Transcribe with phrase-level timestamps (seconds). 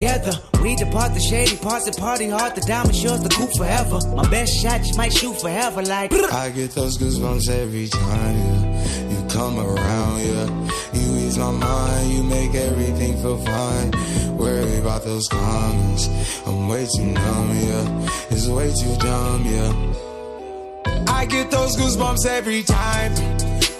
[0.00, 0.38] together.
[0.62, 2.54] We depart the shady parts and party hard.
[2.54, 3.98] The diamond shows the coupe forever.
[4.14, 5.82] My best shot just might shoot forever.
[5.82, 9.10] Like I get those goosebumps every time yeah.
[9.10, 10.20] you come around.
[10.20, 10.46] Yeah,
[10.92, 12.12] you ease my mind.
[12.12, 13.90] You make everything feel fine.
[14.36, 16.08] Worry about those comments.
[16.46, 17.50] I'm way too numb.
[17.50, 19.44] Yeah, it's way too dumb.
[19.46, 19.94] Yeah.
[21.08, 23.12] I get those goosebumps every time.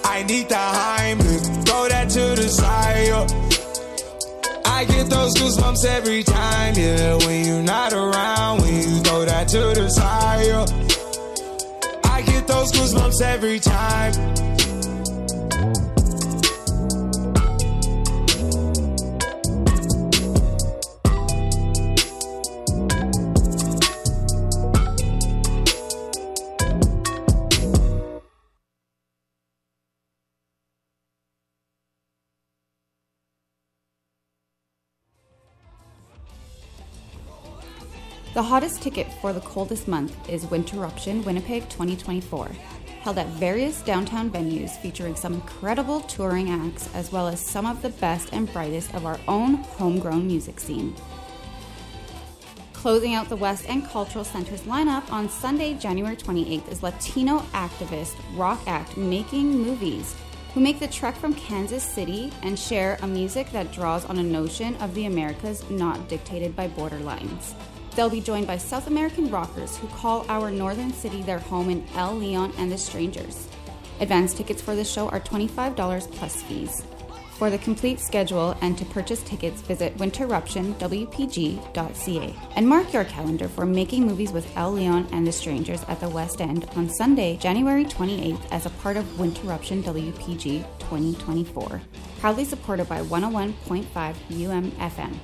[0.05, 1.67] I need the Heimlich.
[1.67, 3.07] Throw that to the side.
[3.07, 3.48] Yeah.
[4.79, 7.17] I get those goosebumps every time, yeah.
[7.27, 10.67] When you're not around, when you throw that to the side, yeah.
[12.05, 14.58] I get those goosebumps every time.
[38.39, 42.49] The hottest ticket for the coldest month is Winterruption Winnipeg 2024,
[43.01, 47.83] held at various downtown venues featuring some incredible touring acts as well as some of
[47.83, 50.95] the best and brightest of our own homegrown music scene.
[52.75, 58.15] Closing out the West End Cultural Center's lineup on Sunday, January 28th is Latino activist
[58.37, 60.15] rock act Making Movies,
[60.55, 64.23] who make the trek from Kansas City and share a music that draws on a
[64.23, 67.57] notion of the Americas not dictated by border lines.
[67.99, 71.85] They'll be joined by South American rockers who call our northern city their home in
[71.97, 73.49] El Leon and the Strangers.
[73.99, 76.85] Advance tickets for the show are $25 plus fees.
[77.39, 83.67] For the complete schedule and to purchase tickets, visit winterruptionwpg.ca and mark your calendar for
[83.67, 87.85] making movies with El Leon and the Strangers at the West End on Sunday, January
[87.85, 91.83] 28th as a part of Winterruption WPG 2024.
[92.21, 95.19] Proudly supported by 101.5 UMFM.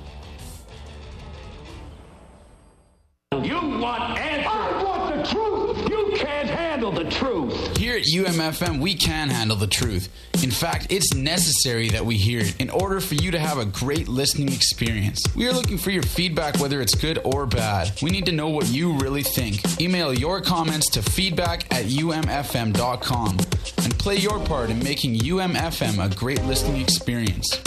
[3.43, 4.47] You want answers.
[4.47, 5.89] I want the truth.
[5.89, 7.77] You can't handle the truth.
[7.77, 10.09] Here at UMFM, we can handle the truth.
[10.43, 13.65] In fact, it's necessary that we hear it in order for you to have a
[13.65, 15.23] great listening experience.
[15.35, 17.91] We are looking for your feedback, whether it's good or bad.
[18.01, 19.81] We need to know what you really think.
[19.81, 23.37] Email your comments to feedback at umfm.com
[23.83, 27.59] and play your part in making UMFM a great listening experience.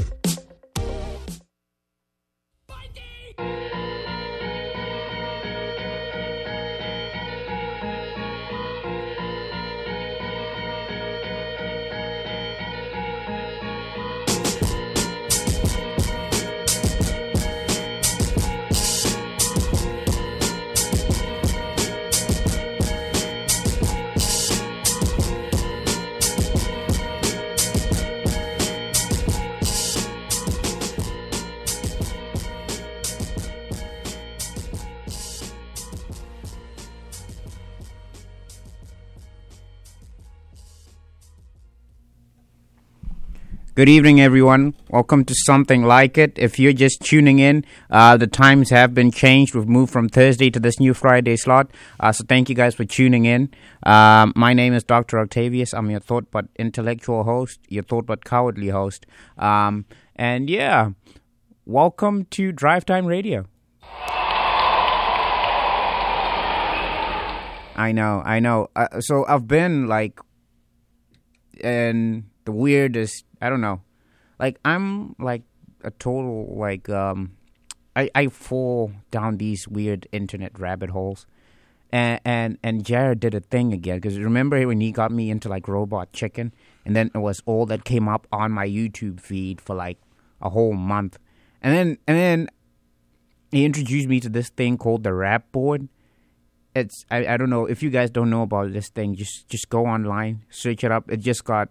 [43.79, 44.75] Good evening, everyone.
[44.91, 46.37] Welcome to Something Like It.
[46.37, 49.55] If you're just tuning in, uh, the times have been changed.
[49.55, 51.71] We've moved from Thursday to this new Friday slot.
[52.01, 53.55] Uh, so thank you guys for tuning in.
[53.85, 55.21] Um, my name is Dr.
[55.21, 55.73] Octavius.
[55.73, 59.07] I'm your thought but intellectual host, your thought but cowardly host.
[59.37, 59.85] Um,
[60.17, 60.91] and yeah,
[61.65, 63.47] welcome to Drive Time Radio.
[67.77, 68.71] I know, I know.
[68.75, 70.19] Uh, so I've been like
[71.61, 73.83] in the weirdest I don't know.
[74.39, 75.43] Like I'm like
[75.83, 77.33] a total like um
[77.97, 81.27] I I fall down these weird internet rabbit holes.
[81.91, 85.49] And and and Jared did a thing again cuz remember when he got me into
[85.49, 86.53] like robot chicken
[86.85, 89.99] and then it was all that came up on my YouTube feed for like
[90.41, 91.19] a whole month.
[91.63, 92.49] And then and then
[93.51, 95.89] he introduced me to this thing called the rap board.
[96.75, 99.69] It's I, I don't know if you guys don't know about this thing just just
[99.71, 101.71] go online search it up it just got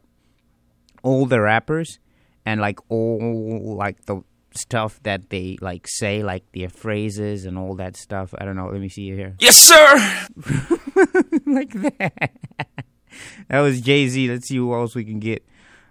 [1.04, 2.00] all the rappers
[2.46, 4.22] and like all like the
[4.52, 8.34] stuff that they like say, like their phrases and all that stuff.
[8.38, 8.68] I don't know.
[8.68, 9.36] Let me see it here.
[9.40, 10.28] Yes, sir.
[11.46, 12.32] like that.
[13.50, 14.30] that was Jay Z.
[14.30, 15.46] Let's see who else we can get.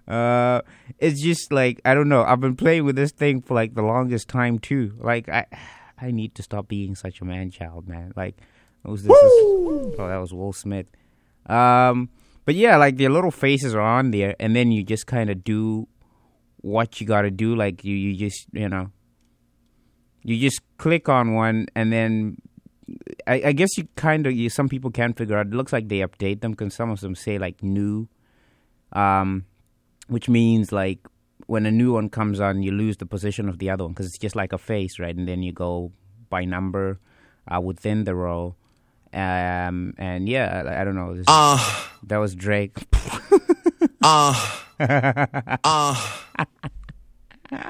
[0.08, 0.60] Uh,
[0.98, 2.22] it's just like I don't know.
[2.22, 4.94] I've been playing with this thing for like the longest time too.
[4.98, 5.46] Like I,
[5.98, 8.12] I need to stop being such a man child, man.
[8.16, 8.36] Like,
[8.84, 9.12] who's this?
[9.12, 10.86] oh, that was Will Smith.
[11.46, 12.10] Um,
[12.46, 15.44] but yeah, like their little faces are on there, and then you just kind of
[15.44, 15.88] do
[16.58, 17.54] what you got to do.
[17.54, 18.90] Like you, you just you know,
[20.22, 22.38] you just click on one, and then
[23.26, 25.48] I, I guess you kind of some people can figure out.
[25.48, 28.08] It looks like they update them because some of them say like new,
[28.92, 29.44] um,
[30.06, 31.00] which means like
[31.46, 34.06] when a new one comes on, you lose the position of the other one because
[34.06, 35.16] it's just like a face, right?
[35.16, 35.90] And then you go
[36.30, 37.00] by number
[37.52, 38.54] uh, within the row.
[39.16, 41.14] Um, and yeah, I, I don't know.
[41.16, 41.56] This, Uh,
[42.04, 42.76] that was Drake.
[44.02, 44.34] uh,
[45.64, 46.06] uh.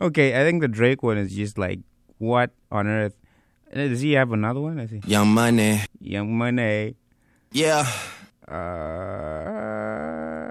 [0.00, 1.80] okay, I think the Drake one is just like,
[2.18, 3.16] what on earth?
[3.72, 4.78] Uh, Does he have another one?
[4.78, 5.00] I see.
[5.06, 5.80] Young Money.
[6.00, 6.94] Young Money.
[7.52, 7.86] Yeah.
[8.48, 8.52] Uh,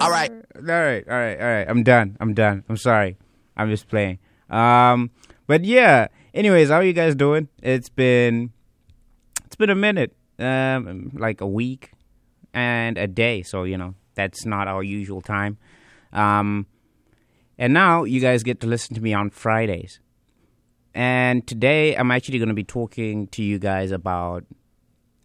[0.02, 0.32] All right.
[0.56, 1.66] All right, all right, all right.
[1.70, 2.18] I'm done.
[2.20, 2.64] I'm done.
[2.68, 3.18] I'm sorry.
[3.56, 4.20] I'm just playing.
[4.50, 5.12] Um,
[5.48, 6.08] but yeah.
[6.36, 7.48] Anyways, how are you guys doing?
[7.64, 8.52] It's been
[9.46, 11.94] it's been a minute, um, like a week
[12.54, 13.42] and a day.
[13.42, 15.58] So you know that's not our usual time.
[16.12, 16.68] Um,
[17.58, 20.02] and now you guys get to listen to me on Fridays.
[20.94, 24.44] And today I'm actually going to be talking to you guys about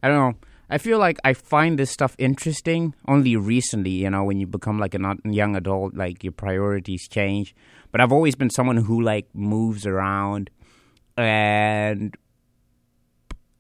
[0.05, 0.39] I don't know.
[0.73, 4.79] I feel like I find this stuff interesting only recently, you know, when you become
[4.79, 7.53] like a young adult, like your priorities change.
[7.91, 10.51] But I've always been someone who like moves around
[11.21, 12.17] and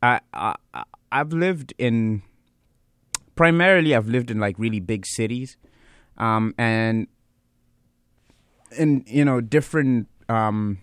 [0.02, 0.54] I, I
[1.12, 2.22] I've lived in
[3.34, 5.56] primarily I've lived in like really big cities.
[6.18, 7.06] Um and
[8.76, 10.78] in you know different um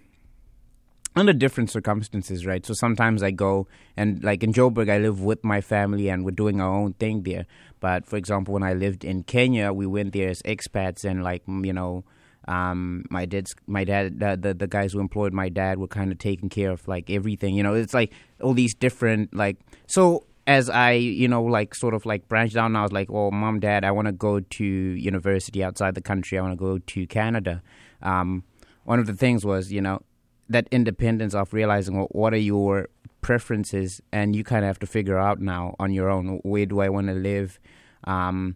[1.16, 2.64] under different circumstances, right?
[2.66, 6.32] So sometimes I go and like in Joburg, I live with my family and we're
[6.32, 7.48] doing our own thing there.
[7.80, 11.42] But for example, when I lived in Kenya, we went there as expats and like
[11.48, 12.04] you know,
[12.48, 16.12] um, my dad's my dad the, the the guys who employed my dad were kind
[16.12, 17.56] of taking care of like everything.
[17.56, 19.58] You know, it's like all these different like
[19.88, 20.26] so.
[20.48, 23.32] As I, you know, like sort of like branched out, and I was like, "Oh,
[23.32, 26.40] mom, dad, I want to go to university outside the country.
[26.40, 27.62] I want to go to Canada."
[28.02, 28.46] Um,
[28.86, 30.02] one of the things was, you know,
[30.48, 32.88] that independence of realizing well, what are your
[33.20, 36.80] preferences and you kind of have to figure out now on your own where do
[36.80, 37.60] i want to live
[38.06, 38.56] um,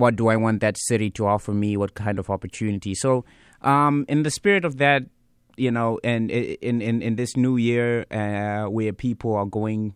[0.00, 1.76] what do i want that city to offer me?
[1.76, 2.94] What kind of opportunity?
[2.94, 3.24] So
[3.62, 5.04] um, in the spirit of that
[5.56, 9.94] you know and in, in, in this new year uh, where people are going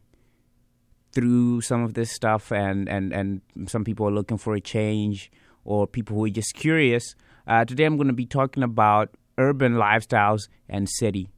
[1.13, 5.31] through some of this stuff and, and, and some people are looking for a change
[5.65, 7.15] or people who are just curious
[7.47, 11.29] uh, today i'm going to be talking about urban lifestyles and city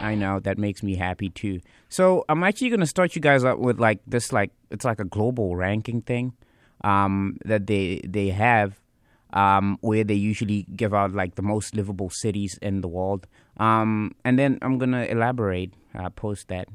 [0.00, 1.60] I know that makes me happy too.
[1.88, 5.04] So I'm actually gonna start you guys up with like this, like it's like a
[5.04, 6.34] global ranking thing
[6.84, 8.80] um, that they they have,
[9.32, 13.26] um, where they usually give out like the most livable cities in the world,
[13.58, 16.68] um, and then I'm gonna elaborate, uh, post that.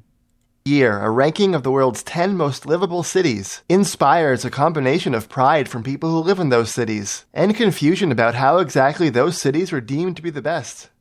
[0.63, 5.67] Year, a ranking of the world's 10 most livable cities, inspires a combination of pride
[5.67, 9.81] from people who live in those cities and confusion about how exactly those cities were
[9.81, 10.91] deemed to be the best.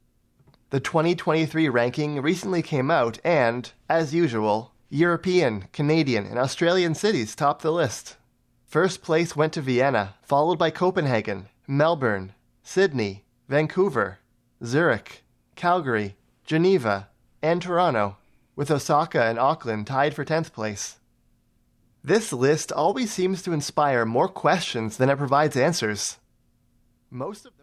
[0.70, 7.62] The 2023 ranking recently came out, and, as usual, European, Canadian, and Australian cities topped
[7.62, 8.16] the list.
[8.66, 14.20] First place went to Vienna, followed by Copenhagen, Melbourne, Sydney, Vancouver,
[14.64, 15.24] Zurich,
[15.56, 16.14] Calgary,
[16.46, 17.08] Geneva,
[17.42, 18.18] and Toronto,
[18.54, 21.00] with Osaka and Auckland tied for 10th place.
[22.04, 26.18] This list always seems to inspire more questions than it provides answers.
[27.10, 27.56] Most of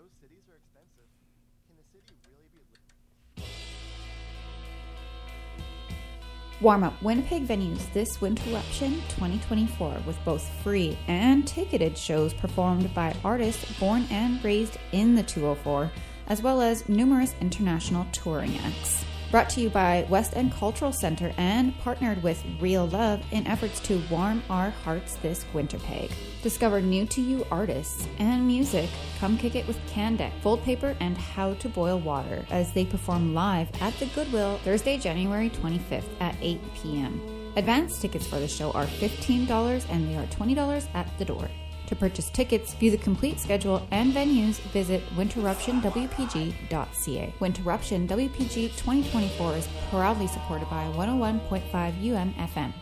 [6.59, 13.15] Warm up Winnipeg venues this Winterruption 2024 with both free and ticketed shows performed by
[13.23, 15.91] artists born and raised in the 204,
[16.25, 19.05] as well as numerous international touring acts.
[19.29, 23.81] Brought to you by West End Cultural Center and partnered with Real Love in efforts
[23.81, 26.11] to warm our hearts this winter peg.
[26.41, 28.89] Discover new to you artists and music.
[29.19, 33.33] Come kick it with Candec, Fold Paper, and How to Boil Water as they perform
[33.33, 37.51] live at the Goodwill Thursday, January 25th at 8 p.m.
[37.57, 41.49] Advance tickets for the show are $15 and they are $20 at the door.
[41.87, 47.33] To purchase tickets, view the complete schedule and venues, visit winterruptionwpg.ca.
[47.39, 52.73] Winterruption WPG 2024 is proudly supported by 101.5 UM FM.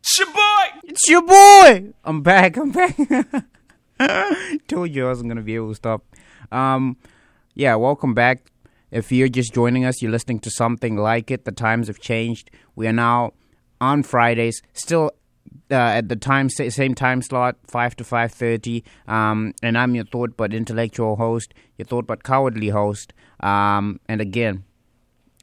[0.00, 0.64] It's your boy!
[0.84, 1.94] It's your boy.
[2.04, 2.58] I'm back.
[2.58, 2.94] I'm back.
[4.68, 6.04] Told you I wasn't gonna be able to stop.
[6.50, 6.98] Um,
[7.54, 8.52] yeah, welcome back.
[8.90, 11.46] If you're just joining us, you're listening to something like it.
[11.46, 12.50] The times have changed.
[12.76, 13.32] We are now
[13.82, 15.10] on Fridays, still
[15.70, 18.84] uh, at the time same time slot, five to five thirty.
[19.08, 23.12] Um, and I'm your thought but intellectual host, your thought but cowardly host.
[23.40, 24.64] Um, and again,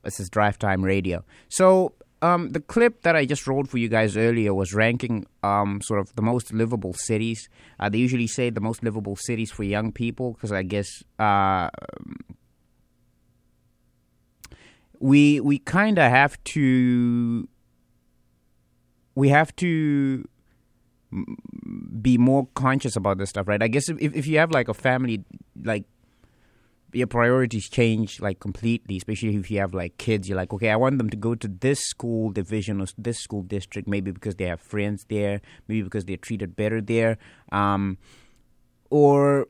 [0.03, 1.23] this is Drive Time Radio.
[1.49, 5.81] So um, the clip that I just rolled for you guys earlier was ranking um,
[5.81, 7.49] sort of the most livable cities.
[7.79, 11.69] Uh, they usually say the most livable cities for young people because I guess uh,
[14.99, 17.47] we we kind of have to
[19.19, 20.27] we have to
[22.01, 23.61] be more conscious about this stuff, right?
[23.61, 25.23] I guess if if you have like a family,
[25.61, 25.85] like
[26.93, 30.27] your priorities change like completely, especially if you have like kids.
[30.27, 33.43] You're like, okay, I want them to go to this school division or this school
[33.43, 37.17] district, maybe because they have friends there, maybe because they're treated better there,
[37.51, 37.97] um,
[38.89, 39.47] or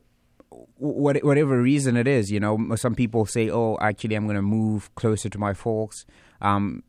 [0.77, 2.31] what, whatever reason it is.
[2.31, 6.05] You know, some people say, oh, actually, I'm going to move closer to my folks,
[6.41, 6.83] um,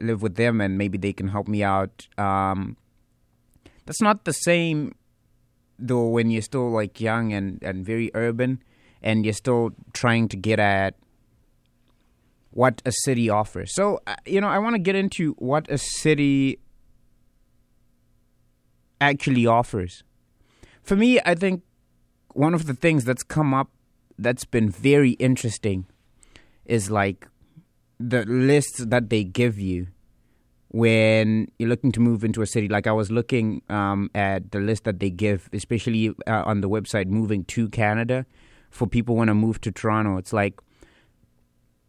[0.00, 2.06] live with them, and maybe they can help me out.
[2.18, 2.76] Um,
[3.86, 4.94] that's not the same
[5.78, 8.62] though when you're still like young and, and very urban
[9.02, 10.94] and you're still trying to get at
[12.50, 13.74] what a city offers.
[13.74, 16.58] So, uh, you know, I want to get into what a city
[19.00, 20.04] actually offers.
[20.82, 21.62] For me, I think
[22.32, 23.70] one of the things that's come up
[24.18, 25.86] that's been very interesting
[26.64, 27.26] is like
[27.98, 29.88] the lists that they give you
[30.68, 32.68] when you're looking to move into a city.
[32.68, 36.68] Like I was looking um, at the list that they give, especially uh, on the
[36.68, 38.26] website Moving to Canada,
[38.70, 40.16] for people want to move to Toronto.
[40.16, 40.58] It's like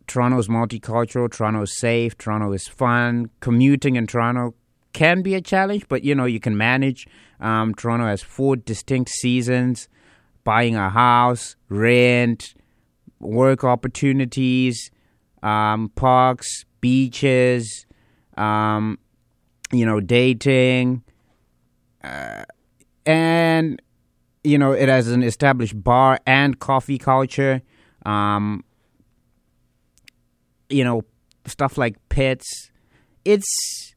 [0.07, 3.31] Toronto's multicultural, Toronto's safe, Toronto is fun.
[3.39, 4.53] Commuting in Toronto
[4.93, 7.07] can be a challenge, but you know you can manage.
[7.39, 9.89] Um, Toronto has four distinct seasons:
[10.43, 12.53] buying a house, rent,
[13.19, 14.91] work opportunities,
[15.45, 17.85] um, parks, beaches,
[18.37, 18.97] um,
[19.71, 21.03] you know, dating,
[22.03, 22.43] uh,
[23.05, 23.81] and
[24.43, 27.61] you know, it has an established bar and coffee culture.
[28.05, 28.63] Um,
[30.69, 31.03] you know,
[31.45, 32.71] stuff like pits.
[33.23, 33.95] It's,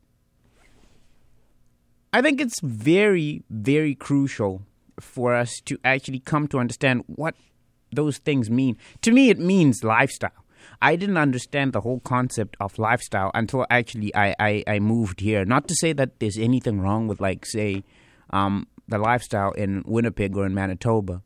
[2.12, 4.62] I think it's very, very crucial
[4.98, 7.34] for us to actually come to understand what
[7.92, 8.76] those things mean.
[9.02, 10.44] To me, it means lifestyle.
[10.80, 15.44] I didn't understand the whole concept of lifestyle until actually I, I, I moved here.
[15.44, 17.84] Not to say that there's anything wrong with, like, say,
[18.30, 21.22] um, the lifestyle in Winnipeg or in Manitoba.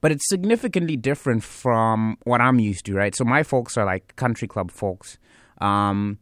[0.00, 3.14] But it's significantly different from what I'm used to, right?
[3.14, 5.18] So my folks are like country club folks.
[5.60, 6.18] Um,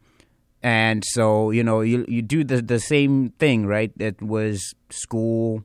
[0.62, 3.92] and so, you know, you you do the the same thing, right?
[3.98, 5.62] It was school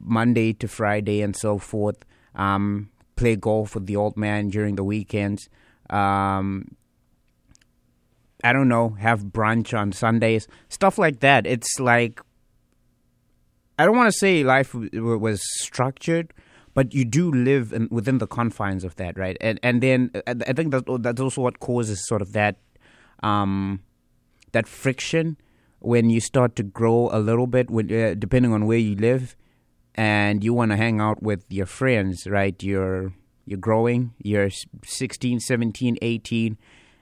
[0.00, 2.04] Monday to Friday and so forth.
[2.34, 5.48] Um, play golf with the old man during the weekends.
[5.90, 6.76] Um,
[8.42, 11.46] I don't know, have brunch on Sundays, stuff like that.
[11.46, 12.20] It's like
[13.78, 16.34] I don't want to say life was structured,
[16.74, 19.36] but you do live in, within the confines of that, right?
[19.40, 22.56] And and then I think that that's also what causes sort of that
[23.22, 23.80] um,
[24.52, 25.36] that friction
[25.78, 29.34] when you start to grow a little bit, when, uh, depending on where you live,
[29.94, 32.62] and you want to hang out with your friends, right?
[32.62, 33.14] You're
[33.50, 34.48] you're growing, you're
[34.84, 36.56] 16, 17, 18,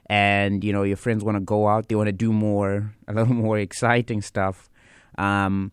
[0.07, 3.13] and you know your friends want to go out, they want to do more, a
[3.13, 4.69] little more exciting stuff.
[5.17, 5.71] Um,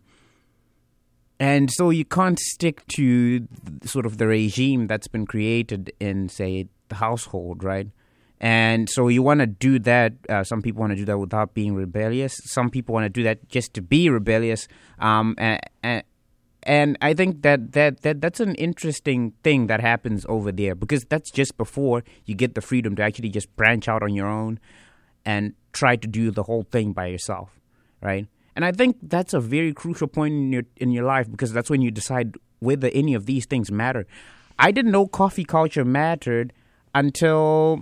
[1.39, 3.47] and so you can't stick to
[3.83, 7.87] sort of the regime that's been created in, say, the household, right?
[8.39, 10.13] And so you want to do that.
[10.29, 12.35] Uh, some people want to do that without being rebellious.
[12.45, 14.67] Some people want to do that just to be rebellious.
[14.99, 16.03] Um, and, and,
[16.67, 21.05] and I think that, that, that that's an interesting thing that happens over there because
[21.05, 24.59] that's just before you get the freedom to actually just branch out on your own
[25.25, 27.57] and try to do the whole thing by yourself,
[28.01, 28.27] right?
[28.53, 31.69] And I think that's a very crucial point in your in your life because that's
[31.69, 34.05] when you decide whether any of these things matter.
[34.59, 36.51] I didn't know coffee culture mattered
[36.93, 37.81] until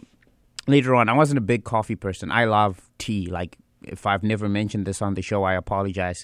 [0.68, 1.10] later on.
[1.10, 2.32] I wasn't a big coffee person.
[2.32, 3.26] I love tea.
[3.32, 6.24] Like if I've never mentioned this on the show, I apologize.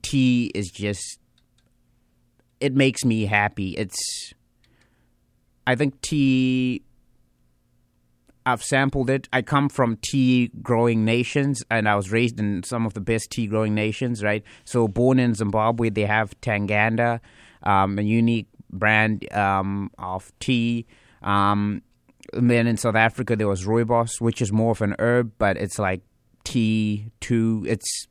[0.00, 1.18] Tea is just
[2.60, 3.76] it makes me happy.
[3.76, 4.34] It's
[5.66, 6.82] I think tea
[8.48, 9.28] I've sampled it.
[9.30, 13.30] I come from tea growing nations, and I was raised in some of the best
[13.30, 14.42] tea growing nations, right?
[14.64, 17.20] So, born in Zimbabwe, they have Tanganda,
[17.62, 20.86] um, a unique brand um, of tea.
[21.22, 21.82] Um,
[22.32, 25.58] and then in South Africa, there was rooibos, which is more of an herb, but
[25.58, 26.00] it's like
[26.44, 27.66] tea too.
[27.68, 28.06] It's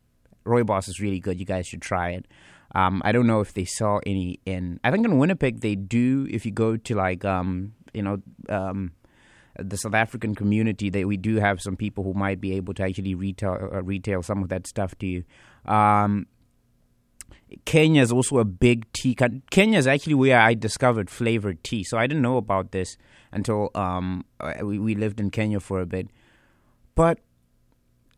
[0.45, 1.39] rooibos is really good.
[1.39, 2.27] You guys should try it.
[2.75, 4.79] Um, I don't know if they sell any in.
[4.83, 6.27] I think in Winnipeg they do.
[6.29, 8.91] If you go to like um, you know um,
[9.57, 12.83] the South African community, that we do have some people who might be able to
[12.83, 15.23] actually retail uh, retail some of that stuff to you.
[15.65, 16.27] Um,
[17.65, 19.15] Kenya is also a big tea.
[19.49, 21.83] Kenya is actually where I discovered flavored tea.
[21.83, 22.97] So I didn't know about this
[23.31, 24.25] until um,
[24.61, 26.09] we, we lived in Kenya for a bit.
[26.95, 27.19] But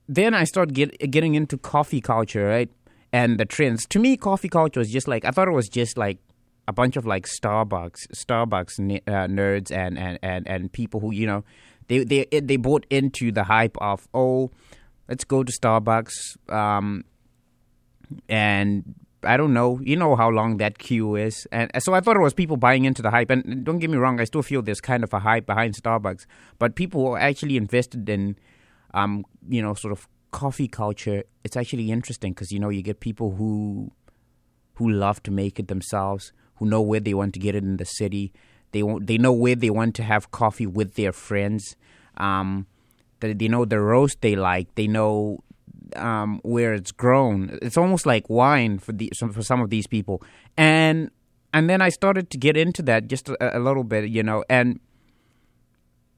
[0.08, 2.72] then I started get, getting into coffee culture, right?
[3.12, 3.86] And the trends.
[3.88, 6.20] To me, coffee culture was just like I thought it was just like
[6.68, 11.25] a bunch of like Starbucks Starbucks uh, nerds and, and, and, and people who you
[11.25, 11.44] know
[11.89, 14.51] They they they bought into the hype of oh,
[15.08, 16.38] let's go to Starbucks.
[16.48, 17.04] Um,
[18.30, 22.16] and I don't know, you know how long that queue is, and so I thought
[22.16, 23.30] it was people buying into the hype.
[23.32, 26.25] And don't get me wrong, I still feel there's kind of a hype behind Starbucks,
[26.60, 28.38] but people who are actually invested in,
[28.94, 31.24] um, you know, sort of coffee culture.
[31.43, 33.91] It's actually interesting because you know you get people who,
[34.75, 37.77] who love to make it themselves, who know where they want to get it in
[37.77, 38.31] the city.
[38.71, 41.75] They want, they know where they want to have coffee with their friends.
[42.17, 42.67] Um,
[43.19, 44.75] they, they know the roast they like.
[44.75, 45.43] They know
[45.95, 47.57] um, where it's grown.
[47.62, 50.21] It's almost like wine for the for some of these people,
[50.57, 51.09] and
[51.53, 54.43] and then I started to get into that just a, a little bit, you know,
[54.50, 54.79] and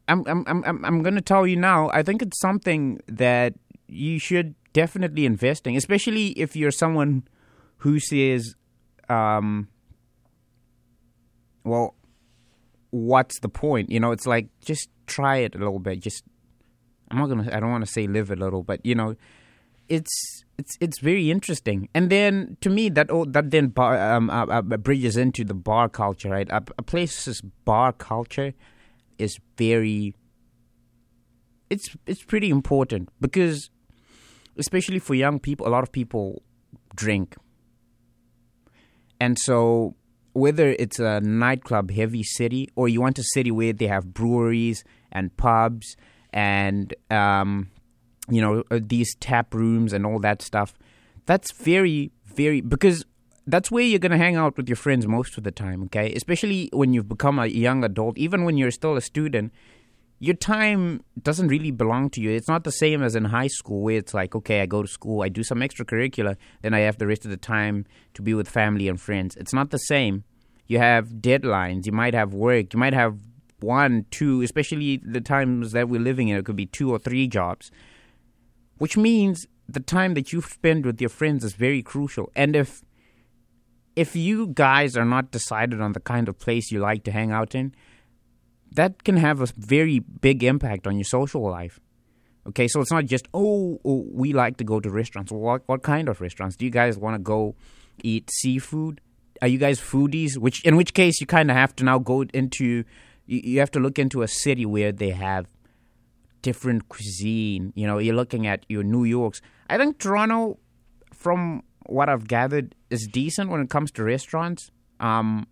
[0.07, 1.89] I'm I'm I'm I'm going to tell you now.
[1.93, 3.53] I think it's something that
[3.91, 7.24] you should definitely investing, especially if you're someone
[7.77, 8.55] who says,
[9.10, 9.67] um,
[11.63, 11.95] well,
[12.91, 13.89] what's the point?
[13.89, 16.00] You know, it's like just try it a little bit.
[16.00, 16.24] Just
[17.10, 17.50] I'm not gonna.
[17.51, 19.15] I don't want to say live a little, but you know,
[19.89, 21.89] it's it's it's very interesting.
[21.93, 25.53] And then to me, that oh, that then bar, um, uh, uh, bridges into the
[25.53, 26.50] bar culture, right?
[26.50, 28.53] A, a place's bar culture
[29.17, 30.15] is very.
[31.69, 33.69] It's it's pretty important because,
[34.58, 36.41] especially for young people, a lot of people
[36.96, 37.36] drink,
[39.20, 39.96] and so
[40.34, 44.84] whether it's a nightclub heavy city or you want a city where they have breweries
[45.12, 45.98] and pubs
[46.31, 47.70] and um,
[48.29, 50.74] you know uh, these tap rooms and all that stuff
[51.25, 53.05] that's very very because
[53.48, 56.13] that's where you're going to hang out with your friends most of the time okay?
[56.13, 59.51] Especially when you've become a young adult even when you're still a student
[60.23, 62.29] your time doesn't really belong to you.
[62.29, 64.87] It's not the same as in high school where it's like okay i go to
[64.87, 68.35] school i do some extracurricular then i have the rest of the time to be
[68.35, 69.35] with family and friends.
[69.35, 70.23] It's not the same.
[70.67, 71.85] You have deadlines.
[71.85, 72.73] You might have work.
[72.73, 73.17] You might have
[73.59, 76.37] one two especially the times that we're living in.
[76.37, 77.71] It could be two or three jobs
[78.77, 82.31] which means the time that you spend with your friends is very crucial.
[82.35, 82.83] And if
[83.95, 87.31] if you guys are not decided on the kind of place you like to hang
[87.31, 87.74] out in,
[88.72, 91.79] that can have a very big impact on your social life.
[92.48, 95.31] Okay, so it's not just oh, oh we like to go to restaurants.
[95.31, 96.55] What what kind of restaurants?
[96.55, 97.55] Do you guys want to go
[98.03, 99.01] eat seafood?
[99.42, 100.38] Are you guys foodies?
[100.38, 102.84] Which in which case you kind of have to now go into
[103.25, 105.46] you, you have to look into a city where they have
[106.42, 107.74] different cuisine.
[107.75, 109.42] You know, you're looking at your New York's.
[109.70, 110.57] I think Toronto,
[111.14, 114.72] from what I've gathered, is decent when it comes to restaurants.
[115.00, 115.48] Um,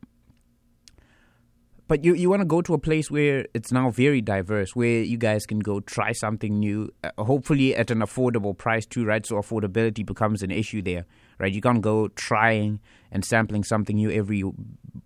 [1.89, 5.02] but you you want to go to a place where it's now very diverse, where
[5.02, 9.25] you guys can go try something new, uh, hopefully at an affordable price too, right?
[9.25, 11.06] So affordability becomes an issue there,
[11.39, 11.52] right?
[11.52, 12.80] You can't go trying
[13.12, 14.41] and sampling something new every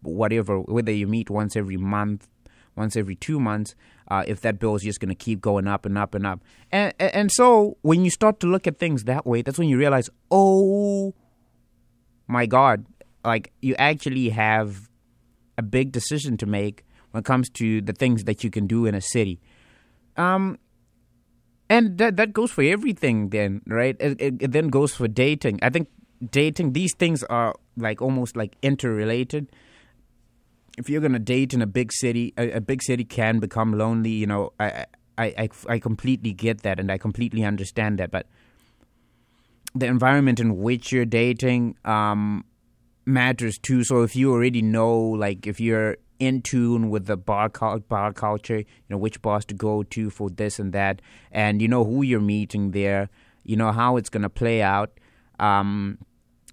[0.02, 2.28] whatever, whether you meet once every month,
[2.76, 3.76] once every two months
[4.10, 6.42] uh, if that bill is just going to keep going up and up and up.
[6.72, 9.78] And, and so when you start to look at things that way, that's when you
[9.78, 11.16] realize, oh
[12.28, 12.86] my God,
[13.24, 14.90] like you actually have
[15.58, 18.86] a big decision to make when it comes to the things that you can do
[18.86, 19.40] in a city.
[20.18, 20.60] Um,
[21.70, 23.96] and that that goes for everything then, right?
[24.00, 25.60] It, it, it then goes for dating.
[25.62, 25.90] I think
[26.32, 29.50] dating these things are like almost like interrelated
[30.78, 33.78] if you're going to date in a big city, a, a, big city can become
[33.78, 34.12] lonely.
[34.12, 34.86] You know, I,
[35.18, 38.12] I, I, I completely get that and I completely understand that.
[38.12, 38.28] But
[39.76, 42.46] the environment in which you're dating um,
[43.06, 43.84] matters too.
[43.84, 48.60] So if you already know, like, if you're in tune with the bar bar culture,
[48.60, 52.02] you know which bars to go to for this and that, and you know who
[52.02, 53.10] you're meeting there,
[53.44, 54.92] you know how it's to play out.
[55.40, 55.98] Um,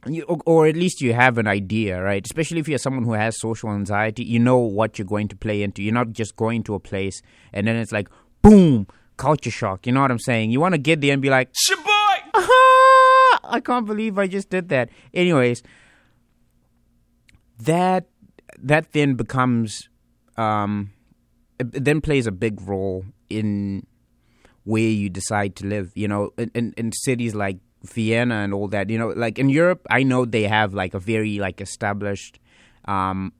[0.06, 2.24] you, or at least you have an idea, right?
[2.24, 5.62] Especially if you're someone who has social anxiety, you know what you're going to play
[5.62, 5.82] into.
[5.82, 7.20] You're not just going to a place
[7.52, 8.08] and then it's like,
[8.40, 8.86] boom,
[9.18, 9.86] culture shock.
[9.86, 10.50] You know what I'm saying?
[10.50, 11.86] You want to get there and be like, Shaboy!
[13.44, 14.88] I can't believe I just did that.
[15.12, 15.62] Anyways,
[17.62, 18.07] that
[18.59, 19.88] that then becomes,
[20.37, 20.92] um,
[21.59, 23.87] then plays a big role in
[24.64, 25.92] where you decide to live.
[25.94, 28.90] You know, in, in, in cities like Vienna and all that.
[28.90, 32.38] You know, like in Europe, I know they have like a very like established
[32.87, 33.33] um,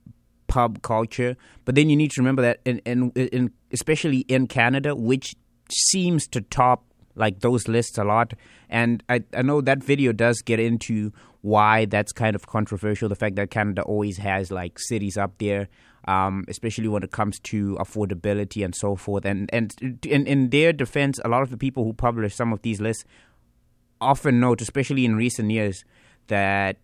[0.47, 4.95] pub culture, but then you need to remember that in, in, in especially in Canada,
[4.95, 5.35] which
[5.69, 6.83] seems to top
[7.15, 8.33] like those lists a lot.
[8.69, 13.09] And I, I know that video does get into why that's kind of controversial.
[13.09, 15.67] The fact that Canada always has like cities up there,
[16.07, 19.25] um, especially when it comes to affordability and so forth.
[19.25, 22.61] And and in, in their defense, a lot of the people who publish some of
[22.61, 23.05] these lists
[23.99, 25.83] often note, especially in recent years,
[26.27, 26.77] that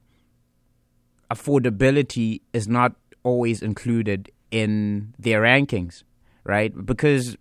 [1.32, 6.04] affordability is not always included in their rankings,
[6.44, 6.74] right?
[6.86, 7.36] Because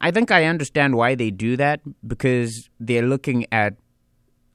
[0.00, 3.74] I think I understand why they do that because they're looking at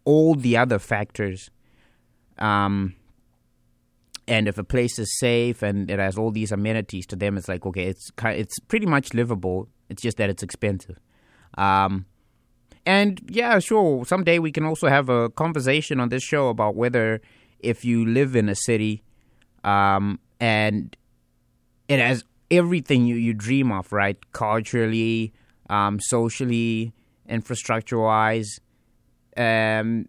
[0.06, 1.50] all the other factors.
[2.38, 2.96] Um,
[4.28, 7.50] and if a place is safe and it has all these amenities to them, it's
[7.50, 9.68] like okay, it's it's pretty much livable.
[9.90, 10.98] It's just that it's expensive.
[11.58, 12.06] Um,
[12.86, 17.22] and yeah, sure, someday we can also have a conversation on this show about whether
[17.60, 19.04] if you live in a city,
[19.64, 20.96] um, and
[21.88, 22.24] it has
[22.58, 24.18] everything you, you dream of, right?
[24.32, 25.34] Culturally,
[25.70, 26.94] um, socially,
[27.28, 28.60] infrastructure wise.
[29.36, 30.08] Um,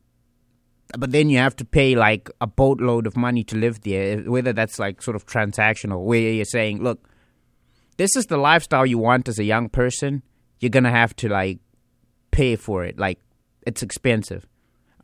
[0.99, 4.53] but then you have to pay like a boatload of money to live there, whether
[4.53, 7.09] that's like sort of transactional, where you're saying, look,
[7.97, 10.23] this is the lifestyle you want as a young person.
[10.61, 11.59] You're going to have to like
[12.31, 12.99] pay for it.
[12.99, 13.19] Like,
[13.67, 14.47] it's expensive.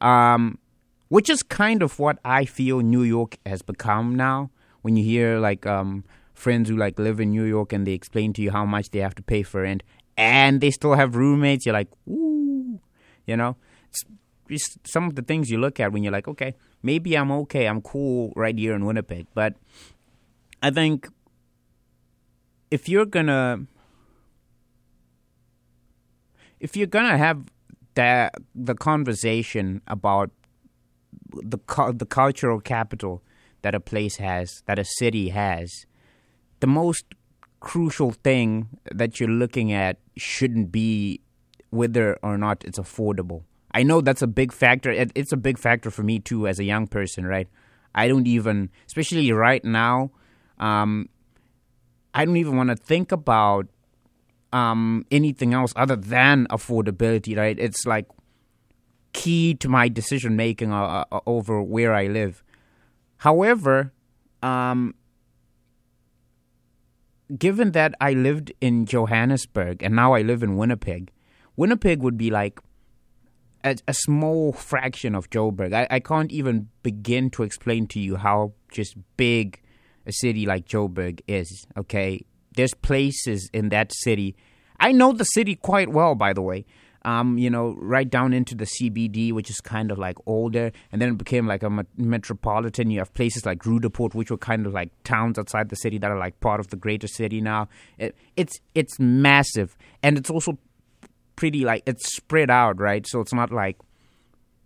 [0.00, 0.58] Um,
[1.08, 4.50] which is kind of what I feel New York has become now.
[4.82, 6.04] When you hear like um,
[6.40, 9.00] friends who like live in New York and they explain to you how much they
[9.00, 9.82] have to pay for rent,
[10.16, 12.80] and they still have roommates, you're like, ooh,
[13.26, 13.56] you know.
[13.88, 14.04] It's
[14.48, 17.66] just some of the things you look at when you're like, okay, maybe I'm okay,
[17.66, 19.54] I'm cool right here in Winnipeg, but
[20.62, 21.08] I think
[22.70, 23.66] if you're gonna
[26.58, 27.44] if you're gonna have
[27.94, 30.30] that the conversation about
[31.32, 31.58] the
[31.94, 33.22] the cultural capital
[33.62, 35.86] that a place has, that a city has,
[36.60, 37.04] the most
[37.60, 41.20] crucial thing that you're looking at shouldn't be
[41.70, 43.42] whether or not it's affordable.
[43.72, 44.90] I know that's a big factor.
[44.90, 47.48] It's a big factor for me too as a young person, right?
[47.94, 50.10] I don't even, especially right now,
[50.58, 51.08] um,
[52.14, 53.68] I don't even want to think about
[54.52, 57.56] um, anything else other than affordability, right?
[57.58, 58.06] It's like
[59.12, 62.42] key to my decision making uh, uh, over where I live.
[63.18, 63.92] However,
[64.42, 64.94] um,
[67.38, 71.10] given that I lived in Johannesburg and now I live in Winnipeg,
[71.56, 72.60] Winnipeg would be like
[73.64, 75.72] a, a small fraction of Joburg.
[75.72, 79.60] I, I can't even begin to explain to you how just big
[80.06, 81.66] a city like Joburg is.
[81.76, 82.24] Okay,
[82.56, 84.36] there's places in that city.
[84.78, 86.64] I know the city quite well, by the way.
[87.02, 91.00] Um, you know, right down into the CBD, which is kind of like older, and
[91.00, 92.90] then it became like a metropolitan.
[92.90, 96.10] You have places like Roodepoort, which were kind of like towns outside the city that
[96.10, 97.68] are like part of the greater city now.
[97.96, 100.58] It, it's it's massive, and it's also
[101.36, 103.06] pretty like it's spread out, right?
[103.06, 103.78] So it's not like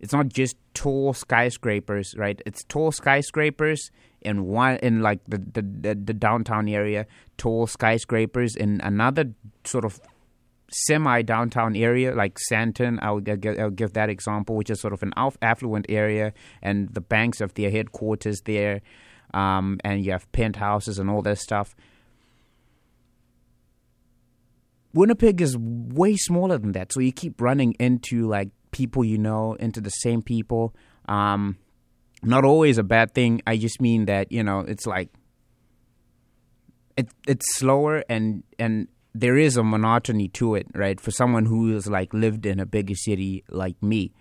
[0.01, 2.41] it's not just tall skyscrapers, right?
[2.45, 7.05] It's tall skyscrapers in one in like the the, the, the downtown area,
[7.37, 9.31] tall skyscrapers in another
[9.63, 10.01] sort of
[10.71, 12.99] semi downtown area like Sandton.
[13.01, 13.21] I'll,
[13.61, 17.53] I'll, give that example, which is sort of an affluent area, and the banks have
[17.53, 18.81] their headquarters there,
[19.33, 21.75] um, and you have penthouses and all this stuff.
[24.93, 29.53] Winnipeg is way smaller than that, so you keep running into like people you know,
[29.53, 30.73] into the same people.
[31.07, 31.57] Um,
[32.23, 33.41] not always a bad thing.
[33.45, 35.09] I just mean that you know it's like
[36.97, 40.99] it it's slower and and there is a monotony to it, right?
[40.99, 44.11] For someone who has like lived in a bigger city like me.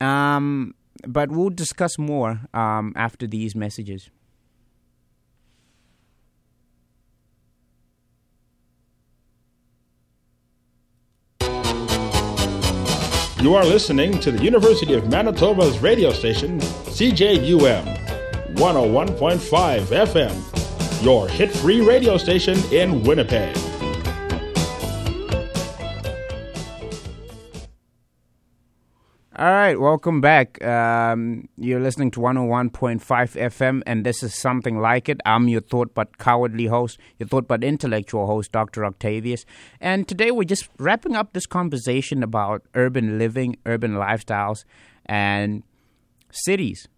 [0.00, 0.74] Um,
[1.06, 4.10] but we'll discuss more um, after these messages.
[13.40, 20.55] You are listening to the University of Manitoba's radio station, CJUM 101.5 FM,
[21.02, 23.56] your hit free radio station in Winnipeg.
[29.38, 30.64] All right, welcome back.
[30.64, 35.20] Um, you're listening to 101.5 FM, and this is something like it.
[35.26, 38.82] I'm your thought but cowardly host, your thought but intellectual host, Dr.
[38.82, 39.44] Octavius.
[39.78, 44.64] And today we're just wrapping up this conversation about urban living, urban lifestyles,
[45.04, 45.62] and
[46.30, 46.88] cities.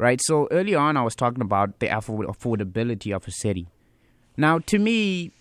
[0.00, 0.18] Right?
[0.22, 3.68] So early on, I was talking about the affordability of a city.
[4.34, 5.32] Now, to me,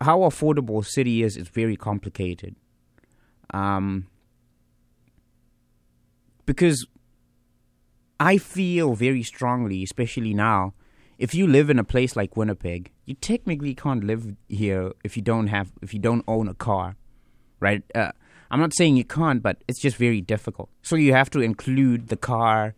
[0.00, 2.56] how affordable a city is is very complicated.
[3.54, 4.08] Um,
[6.46, 6.84] because
[8.18, 10.74] I feel very strongly, especially now,
[11.16, 15.22] if you live in a place like Winnipeg, you technically can't live here if you
[15.22, 16.96] don't have if you don't own a car,
[17.60, 17.84] right?
[17.94, 18.10] Uh,
[18.50, 20.68] I'm not saying you can't, but it's just very difficult.
[20.82, 22.74] So you have to include the car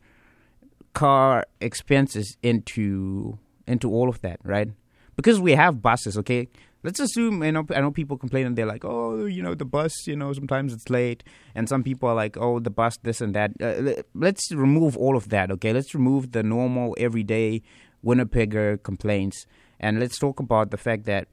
[0.95, 4.69] car expenses into into all of that, right?
[5.17, 6.49] Because we have buses, okay?
[6.83, 9.65] let's assume you know I know people complain and they're like, oh, you know, the
[9.65, 11.23] bus, you know, sometimes it's late,
[11.55, 13.53] and some people are like, oh, the bus, this and that.
[13.61, 15.73] Uh, let's remove all of that, okay?
[15.73, 17.63] Let's remove the normal, everyday
[18.05, 19.47] Winnipegger complaints,
[19.79, 21.29] and let's talk about the fact that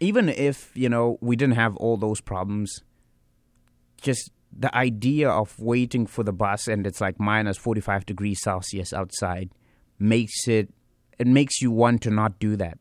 [0.00, 2.82] even if you know we didn't have all those problems,
[4.04, 8.92] just the idea of waiting for the bus and it's like minus 45 degrees Celsius
[8.92, 9.50] outside
[9.98, 10.72] makes it
[11.18, 12.78] it makes you want to not do that.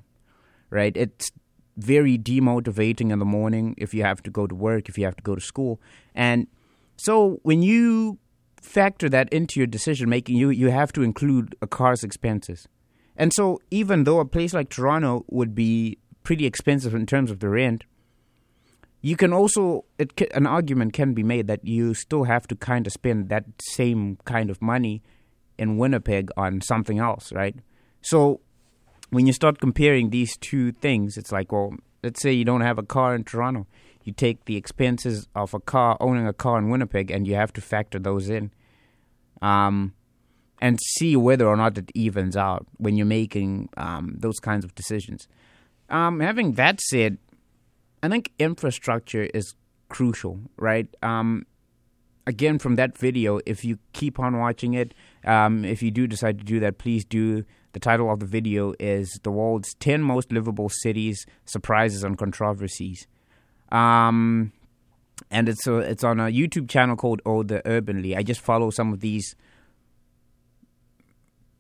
[0.70, 0.96] Right?
[0.96, 1.32] It's
[1.78, 5.16] very demotivating in the morning if you have to go to work, if you have
[5.16, 5.80] to go to school.
[6.14, 6.48] And
[6.98, 8.20] so when you
[8.62, 12.68] factor that into your decision making, you you have to include a car's expenses.
[13.16, 17.40] And so even though a place like Toronto would be pretty expensive in terms of
[17.40, 17.84] the rent,
[19.06, 19.84] you can also
[20.32, 24.18] an argument can be made that you still have to kind of spend that same
[24.24, 25.04] kind of money
[25.58, 27.56] in Winnipeg on something else, right?
[28.02, 28.40] So
[29.10, 32.80] when you start comparing these two things, it's like, well, let's say you don't have
[32.80, 33.68] a car in Toronto.
[34.06, 37.52] You take the expenses of a car, owning a car in Winnipeg, and you have
[37.54, 38.52] to factor those in.
[39.42, 39.94] Um,
[40.62, 44.74] and see whether or not it evens out when you're making um, those kinds of
[44.76, 45.28] decisions.
[45.90, 47.18] Um, having that said,
[48.04, 49.56] I think infrastructure is
[49.88, 50.94] crucial, right?
[51.02, 51.46] Um,
[52.28, 56.38] again, from that video, if you keep on watching it, um, if you do decide
[56.40, 57.46] to do that, please do.
[57.72, 63.08] The title of the video is The World's 10 Most Livable Cities Surprises and Controversies.
[63.72, 64.52] Um,
[65.32, 68.18] and it's, a, it's on a YouTube channel called Oh the Urbanity.
[68.18, 69.34] I just follow some of these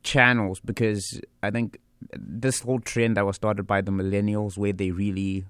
[0.03, 1.79] channels because I think
[2.11, 5.45] this whole trend that was started by the millennials, where they really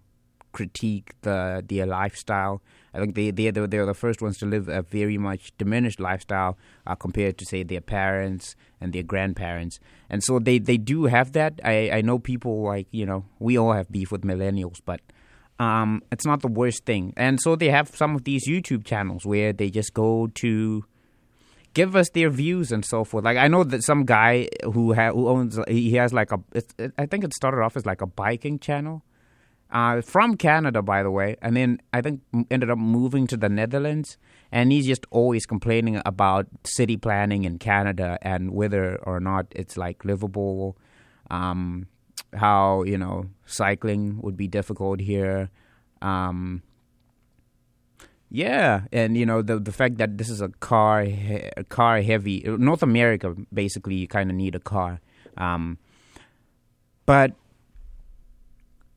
[0.54, 2.62] critique the their lifestyle.
[2.94, 6.58] I think they they they're, the first ones to live a very much diminished lifestyle
[6.88, 9.80] uh, compared to say their parents and their grandparents.
[10.10, 11.60] And so they, they do have that.
[11.64, 15.02] I I know people like you know we all have beef with millennials, but
[15.60, 17.14] um, it's not the worst thing.
[17.18, 20.86] And so they have some of these YouTube channels where they just go to
[21.74, 23.26] give us their views and so forth.
[23.26, 26.40] Like I know that some guy who ha- who owns he has like a
[26.98, 29.04] I think it started off as like a biking channel.
[29.74, 33.50] Uh, from Canada, by the way, and then I think ended up moving to the
[33.50, 34.18] Netherlands.
[34.52, 39.76] And he's just always complaining about city planning in Canada and whether or not it's
[39.78, 40.78] like livable.
[41.32, 41.88] Um,
[42.36, 45.50] how you know cycling would be difficult here.
[46.02, 46.62] Um,
[48.30, 52.44] yeah, and you know the the fact that this is a car he- car heavy
[52.46, 55.02] North America basically you kind of need a car,
[55.38, 55.78] um,
[57.06, 57.34] but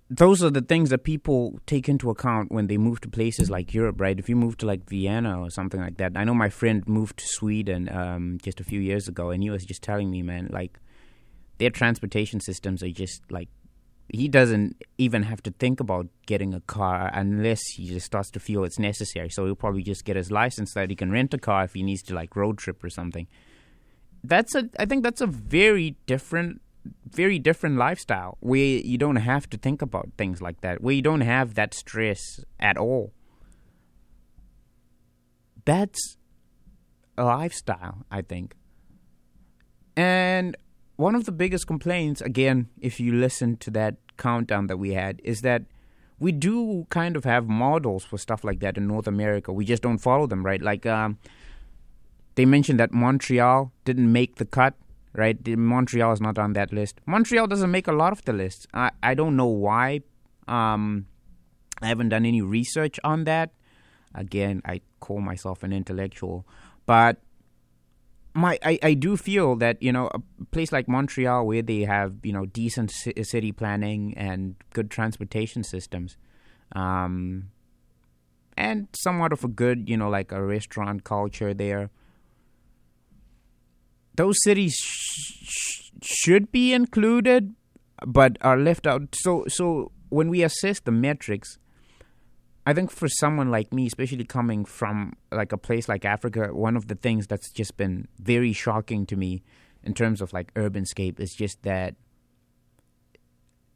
[0.08, 3.74] those are the things that people take into account when they move to places like
[3.74, 4.18] Europe, right?
[4.18, 7.18] If you move to like Vienna or something like that, I know my friend moved
[7.18, 10.48] to Sweden um, just a few years ago, and he was just telling me, man,
[10.52, 10.78] like
[11.58, 13.48] their transportation systems are just like
[14.08, 18.38] he doesn't even have to think about getting a car unless he just starts to
[18.38, 19.28] feel it's necessary.
[19.28, 21.74] So he'll probably just get his license so that he can rent a car if
[21.74, 23.26] he needs to like road trip or something.
[24.22, 26.60] That's a I think that's a very different
[27.10, 31.02] very different lifestyle where you don't have to think about things like that, where you
[31.02, 33.12] don't have that stress at all.
[35.64, 36.16] That's
[37.18, 38.54] a lifestyle, I think.
[39.96, 40.56] And
[40.96, 45.20] one of the biggest complaints, again, if you listen to that countdown that we had,
[45.24, 45.62] is that
[46.18, 49.52] we do kind of have models for stuff like that in North America.
[49.52, 50.60] We just don't follow them, right?
[50.62, 51.18] Like um,
[52.36, 54.74] they mentioned that Montreal didn't make the cut,
[55.16, 55.36] right?
[55.46, 57.00] Montreal is not on that list.
[57.06, 58.66] Montreal doesn't make a lot of the lists.
[58.74, 60.00] I, I don't know why.
[60.46, 61.06] Um,
[61.82, 63.50] I haven't done any research on that.
[64.14, 66.46] Again, I call myself an intellectual,
[66.86, 67.18] but
[68.36, 70.20] my I, I do feel that you know a
[70.52, 75.64] place like Montreal where they have you know decent ci- city planning and good transportation
[75.64, 76.16] systems,
[76.72, 77.50] um,
[78.56, 81.90] and somewhat of a good you know like a restaurant culture there.
[84.16, 87.54] Those cities sh- sh- should be included,
[88.06, 89.14] but are left out.
[89.14, 91.58] So so when we assess the metrics,
[92.66, 96.76] I think for someone like me, especially coming from like a place like Africa, one
[96.76, 99.42] of the things that's just been very shocking to me
[99.82, 101.94] in terms of like urban scape is just that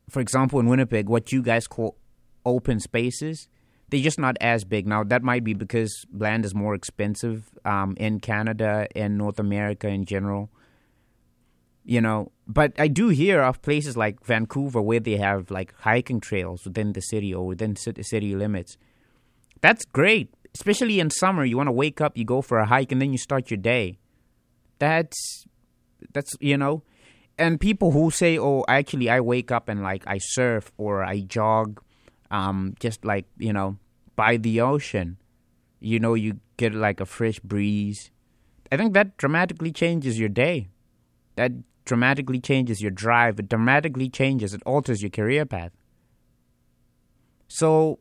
[0.08, 1.96] for example in Winnipeg, what you guys call
[2.44, 3.48] open spaces,
[3.90, 4.86] they're just not as big.
[4.86, 9.88] Now that might be because land is more expensive um, in Canada and North America
[9.88, 10.50] in general.
[11.84, 16.20] You know, but I do hear of places like Vancouver where they have like hiking
[16.20, 18.76] trails within the city or within city, city limits.
[19.60, 21.44] That's great, especially in summer.
[21.44, 23.58] You want to wake up, you go for a hike, and then you start your
[23.58, 23.98] day.
[24.78, 25.44] That's
[26.12, 26.82] that's you know,
[27.38, 31.20] and people who say, "Oh, actually, I wake up and like I surf or I
[31.20, 31.82] jog,
[32.30, 33.78] um, just like you know,
[34.16, 35.16] by the ocean."
[35.82, 38.10] You know, you get like a fresh breeze.
[38.70, 40.68] I think that dramatically changes your day.
[41.36, 41.52] That
[41.86, 43.40] dramatically changes your drive.
[43.40, 44.52] It dramatically changes.
[44.52, 45.72] It alters your career path.
[47.48, 47.98] So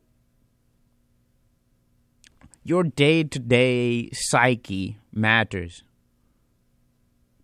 [2.64, 5.84] your day to day psyche matters.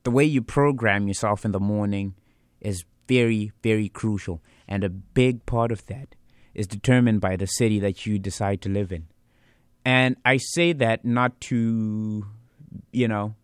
[0.04, 2.14] The way you program yourself in the morning
[2.62, 4.44] is very, very crucial.
[4.68, 6.14] And a big part of that
[6.56, 9.08] is determined by the city that you decide to live in.
[9.84, 12.26] And I say that not to,
[12.92, 13.36] you know,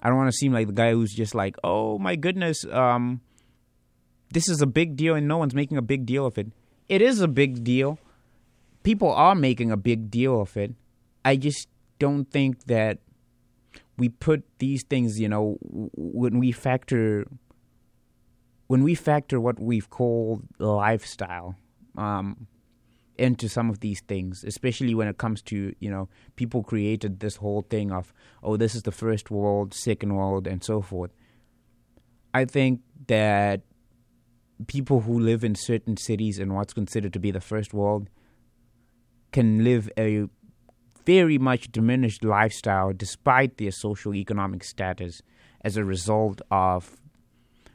[0.00, 3.20] I don't want to seem like the guy who's just like, oh my goodness, um,
[4.32, 6.48] this is a big deal and no one's making a big deal of it.
[6.88, 7.98] It is a big deal.
[8.82, 10.74] People are making a big deal of it.
[11.24, 12.98] I just don't think that
[13.98, 17.26] we put these things, you know, when we factor
[18.68, 21.56] when we factor what we've called lifestyle
[22.00, 22.46] um,
[23.18, 27.36] into some of these things, especially when it comes to you know people created this
[27.36, 31.10] whole thing of oh this is the first world, second world, and so forth.
[32.32, 33.62] I think that
[34.66, 38.08] people who live in certain cities in what's considered to be the first world
[39.32, 40.26] can live a
[41.06, 45.22] very much diminished lifestyle despite their social economic status
[45.62, 46.99] as a result of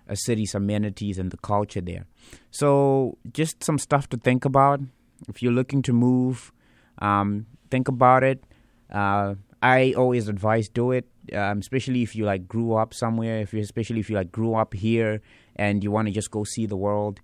[0.08, 2.06] a city's amenities and the culture there.
[2.52, 4.82] So, just some stuff to think about.
[5.28, 6.52] If you're looking to move,
[7.00, 8.44] um, think about it.
[8.92, 13.40] Uh, I always advise do it, um, especially if you like grew up somewhere.
[13.40, 15.22] If you, especially if you like grew up here
[15.56, 17.20] and you want to just go see the world.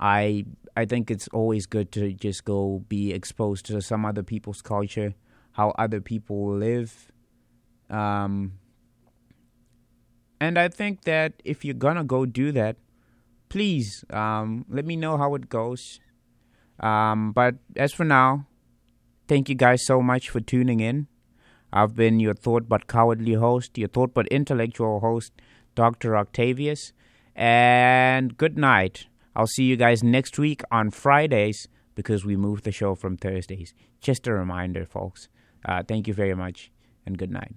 [0.00, 0.44] I
[0.76, 5.14] I think it's always good to just go be exposed to some other people's culture,
[5.52, 7.12] how other people live.
[7.90, 8.52] Um,
[10.40, 12.76] and I think that if you're gonna go do that,
[13.48, 16.00] please um, let me know how it goes.
[16.80, 18.46] Um, but as for now,
[19.26, 21.08] thank you guys so much for tuning in.
[21.72, 25.32] I've been your thought but cowardly host, your thought but intellectual host,
[25.74, 26.16] Dr.
[26.16, 26.92] Octavius.
[27.34, 29.06] And good night.
[29.36, 33.74] I'll see you guys next week on Fridays because we moved the show from Thursdays.
[34.00, 35.28] Just a reminder, folks.
[35.64, 36.70] Uh, thank you very much
[37.06, 37.54] and good night.